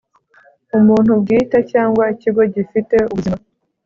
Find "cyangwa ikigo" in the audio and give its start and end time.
1.71-2.41